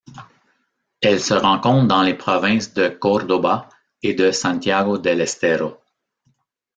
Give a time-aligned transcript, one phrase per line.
[1.01, 3.69] Elle se rencontre dans les provinces de Córdoba
[4.01, 5.77] et de Santiago del Estero.